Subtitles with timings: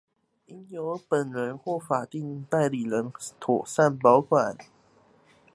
[0.47, 4.57] 應由本人或法定代理人妥善保管